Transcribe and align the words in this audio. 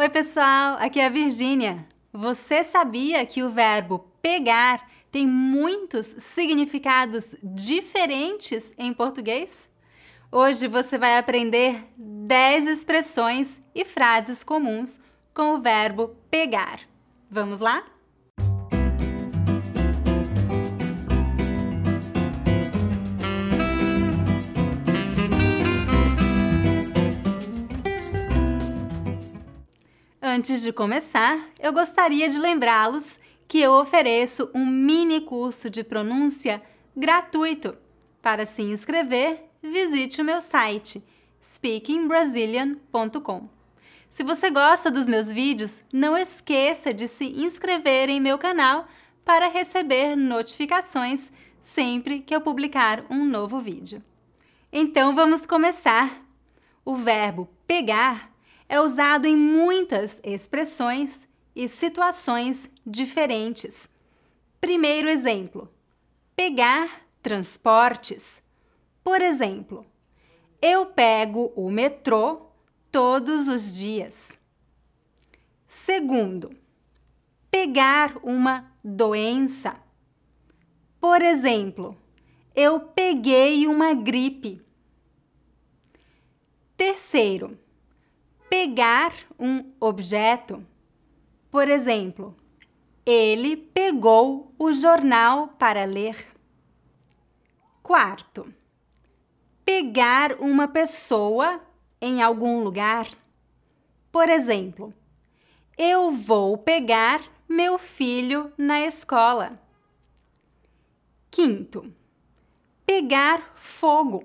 Oi, 0.00 0.08
pessoal, 0.08 0.78
aqui 0.78 0.98
é 0.98 1.04
a 1.04 1.10
Virgínia. 1.10 1.86
Você 2.10 2.64
sabia 2.64 3.26
que 3.26 3.42
o 3.42 3.50
verbo 3.50 3.98
pegar 4.22 4.88
tem 5.12 5.26
muitos 5.26 6.06
significados 6.16 7.36
diferentes 7.42 8.72
em 8.78 8.94
português? 8.94 9.68
Hoje 10.32 10.66
você 10.68 10.96
vai 10.96 11.18
aprender 11.18 11.84
10 11.98 12.66
expressões 12.68 13.60
e 13.74 13.84
frases 13.84 14.42
comuns 14.42 14.98
com 15.34 15.56
o 15.56 15.60
verbo 15.60 16.16
pegar. 16.30 16.80
Vamos 17.30 17.60
lá? 17.60 17.84
Antes 30.32 30.62
de 30.62 30.72
começar, 30.72 31.44
eu 31.58 31.72
gostaria 31.72 32.28
de 32.28 32.38
lembrá-los 32.38 33.18
que 33.48 33.58
eu 33.58 33.72
ofereço 33.72 34.48
um 34.54 34.64
mini 34.64 35.20
curso 35.20 35.68
de 35.68 35.82
pronúncia 35.82 36.62
gratuito. 36.96 37.76
Para 38.22 38.46
se 38.46 38.62
inscrever, 38.62 39.42
visite 39.60 40.22
o 40.22 40.24
meu 40.24 40.40
site 40.40 41.02
speakingbrazilian.com. 41.42 43.48
Se 44.08 44.22
você 44.22 44.50
gosta 44.50 44.88
dos 44.88 45.08
meus 45.08 45.32
vídeos, 45.32 45.82
não 45.92 46.16
esqueça 46.16 46.94
de 46.94 47.08
se 47.08 47.24
inscrever 47.24 48.08
em 48.08 48.20
meu 48.20 48.38
canal 48.38 48.86
para 49.24 49.48
receber 49.48 50.14
notificações 50.14 51.32
sempre 51.60 52.20
que 52.20 52.32
eu 52.32 52.40
publicar 52.40 53.04
um 53.10 53.24
novo 53.24 53.58
vídeo. 53.58 54.00
Então 54.72 55.12
vamos 55.12 55.44
começar. 55.44 56.22
O 56.84 56.94
verbo 56.94 57.48
pegar 57.66 58.29
é 58.70 58.80
usado 58.80 59.26
em 59.26 59.36
muitas 59.36 60.20
expressões 60.22 61.28
e 61.56 61.66
situações 61.66 62.70
diferentes. 62.86 63.90
Primeiro 64.60 65.08
exemplo: 65.08 65.68
pegar 66.36 67.04
transportes. 67.20 68.40
Por 69.02 69.20
exemplo, 69.20 69.84
eu 70.62 70.86
pego 70.86 71.52
o 71.56 71.68
metrô 71.68 72.42
todos 72.92 73.48
os 73.48 73.76
dias. 73.76 74.38
Segundo, 75.66 76.56
pegar 77.50 78.18
uma 78.22 78.72
doença. 78.84 79.74
Por 81.00 81.22
exemplo, 81.22 81.96
eu 82.54 82.78
peguei 82.78 83.66
uma 83.66 83.94
gripe. 83.94 84.62
Terceiro, 86.76 87.58
pegar 88.50 89.14
um 89.38 89.72
objeto. 89.78 90.66
Por 91.52 91.68
exemplo, 91.68 92.36
ele 93.06 93.56
pegou 93.56 94.52
o 94.58 94.72
jornal 94.72 95.48
para 95.56 95.84
ler. 95.84 96.16
Quarto, 97.80 98.52
pegar 99.64 100.40
uma 100.40 100.66
pessoa 100.66 101.62
em 102.00 102.20
algum 102.20 102.60
lugar. 102.64 103.06
Por 104.10 104.28
exemplo, 104.28 104.92
eu 105.78 106.10
vou 106.10 106.58
pegar 106.58 107.22
meu 107.48 107.78
filho 107.78 108.52
na 108.58 108.80
escola. 108.80 109.60
Quinto, 111.30 111.94
pegar 112.84 113.52
fogo. 113.54 114.24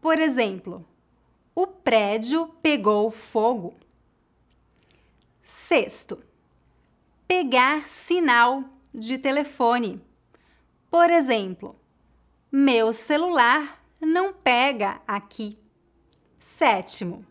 Por 0.00 0.18
exemplo, 0.18 0.86
o 1.54 1.66
prédio 1.66 2.48
pegou 2.60 3.10
fogo. 3.10 3.74
Sexto, 5.42 6.22
pegar 7.28 7.86
sinal 7.86 8.64
de 8.92 9.18
telefone. 9.18 10.00
Por 10.90 11.10
exemplo, 11.10 11.76
meu 12.50 12.92
celular 12.92 13.84
não 14.00 14.32
pega 14.32 15.00
aqui. 15.06 15.58
Sétimo, 16.38 17.24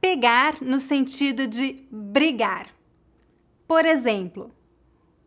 pegar 0.00 0.60
no 0.60 0.78
sentido 0.78 1.46
de 1.46 1.86
brigar. 1.90 2.68
Por 3.66 3.84
exemplo, 3.84 4.54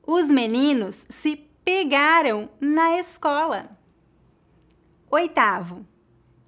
os 0.05 0.27
meninos 0.27 1.05
se 1.09 1.35
pegaram 1.63 2.49
na 2.59 2.97
escola. 2.97 3.77
Oitavo, 5.11 5.85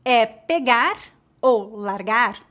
é 0.03 0.25
pegar 0.25 0.97
ou 1.41 1.75
largar. 1.75 2.41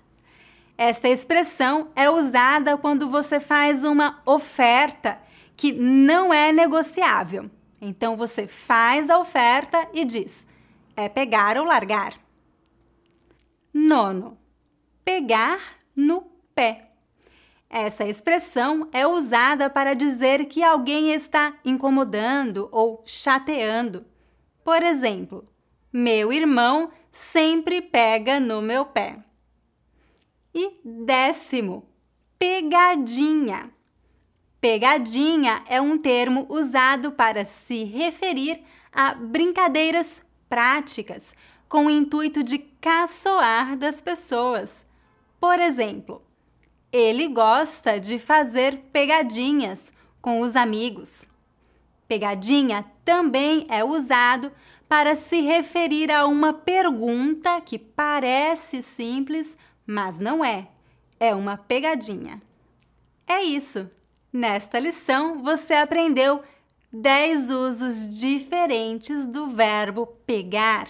Esta 0.77 1.09
expressão 1.09 1.89
é 1.95 2.09
usada 2.09 2.77
quando 2.77 3.09
você 3.09 3.39
faz 3.39 3.84
uma 3.84 4.21
oferta 4.25 5.19
que 5.56 5.73
não 5.73 6.33
é 6.33 6.53
negociável. 6.53 7.51
Então 7.81 8.17
você 8.17 8.47
faz 8.47 9.11
a 9.11 9.19
oferta 9.19 9.89
e 9.93 10.05
diz: 10.05 10.47
é 10.97 11.09
pegar 11.09 11.56
ou 11.59 11.65
largar. 11.65 12.15
Nono, 13.73 14.39
pegar 15.05 15.61
no 15.95 16.22
pé. 16.55 16.91
Essa 17.69 18.05
expressão 18.05 18.89
é 18.91 19.07
usada 19.07 19.71
para 19.71 19.95
dizer 19.95 20.47
que 20.47 20.62
alguém 20.62 21.12
está 21.12 21.55
incomodando 21.65 22.69
ou 22.72 23.03
chateando. 23.07 24.05
Por 24.65 24.83
exemplo, 24.83 25.47
meu 25.93 26.33
irmão 26.33 26.91
sempre 27.12 27.81
pega 27.81 28.39
no 28.39 28.62
meu 28.62 28.84
pé. 28.87 29.19
E 30.55 30.81
décimo, 30.84 31.87
pegadinha. 32.39 33.71
Pegadinha 34.61 35.65
é 35.67 35.81
um 35.81 35.97
termo 35.97 36.47
usado 36.49 37.12
para 37.12 37.45
se 37.45 37.84
referir 37.84 38.62
a 38.93 39.15
brincadeiras 39.15 40.23
práticas 40.49 41.34
com 41.69 41.87
o 41.87 41.91
intuito 41.91 42.43
de 42.43 42.59
caçoar 42.59 43.77
das 43.77 44.03
pessoas. 44.03 44.84
Por 45.41 45.59
exemplo, 45.61 46.21
ele 46.93 47.28
gosta 47.28 48.01
de 48.01 48.19
fazer 48.19 48.78
pegadinhas 48.93 49.93
com 50.21 50.41
os 50.41 50.57
amigos. 50.57 51.25
Pegadinha 52.09 52.84
também 53.05 53.67
é 53.69 53.84
usado 53.84 54.53
para 54.91 55.15
se 55.15 55.41
referir 55.41 56.11
a 56.11 56.27
uma 56.27 56.53
pergunta 56.53 57.61
que 57.61 57.78
parece 57.78 58.83
simples, 58.83 59.56
mas 59.87 60.19
não 60.19 60.45
é. 60.45 60.67
É 61.21 61.33
uma 61.33 61.56
pegadinha. 61.56 62.43
É 63.25 63.41
isso. 63.41 63.89
Nesta 64.33 64.81
lição, 64.81 65.45
você 65.45 65.75
aprendeu 65.75 66.43
10 66.93 67.51
usos 67.51 68.19
diferentes 68.19 69.25
do 69.27 69.47
verbo 69.47 70.06
pegar. 70.27 70.89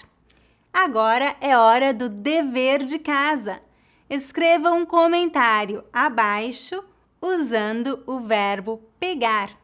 Agora 0.72 1.36
é 1.38 1.54
hora 1.54 1.92
do 1.92 2.08
dever 2.08 2.82
de 2.82 2.98
casa. 2.98 3.60
Escreva 4.08 4.70
um 4.70 4.86
comentário 4.86 5.84
abaixo 5.92 6.82
usando 7.20 8.02
o 8.06 8.18
verbo 8.18 8.80
pegar. 8.98 9.59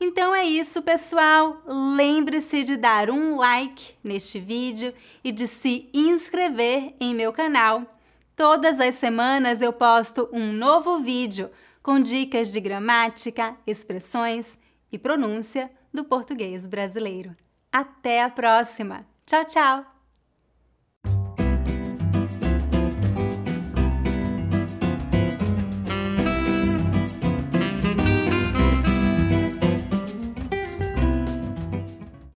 Então 0.00 0.34
é 0.34 0.44
isso, 0.44 0.80
pessoal. 0.80 1.62
Lembre-se 1.66 2.64
de 2.64 2.76
dar 2.76 3.10
um 3.10 3.36
like 3.36 3.94
neste 4.02 4.40
vídeo 4.40 4.94
e 5.22 5.30
de 5.30 5.46
se 5.46 5.90
inscrever 5.92 6.94
em 6.98 7.14
meu 7.14 7.32
canal. 7.32 7.84
Todas 8.34 8.80
as 8.80 8.94
semanas 8.94 9.60
eu 9.60 9.74
posto 9.74 10.26
um 10.32 10.52
novo 10.52 11.00
vídeo 11.00 11.50
com 11.82 12.00
dicas 12.00 12.50
de 12.50 12.60
gramática, 12.60 13.54
expressões 13.66 14.58
e 14.90 14.98
pronúncia 14.98 15.70
do 15.92 16.02
português 16.02 16.66
brasileiro. 16.66 17.36
Até 17.70 18.22
a 18.22 18.30
próxima! 18.30 19.06
Tchau, 19.26 19.44
tchau! 19.44 19.99